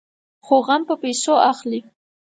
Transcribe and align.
خو 0.45 0.55
غم 0.67 0.81
په 0.89 0.95
پيسو 1.01 1.33
اخلي. 1.51 1.79